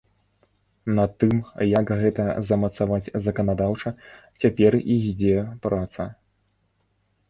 [0.99, 1.35] Над тым,
[1.73, 3.89] як гэта замацаваць заканадаўча,
[4.43, 6.13] цяпер і ідзе праца.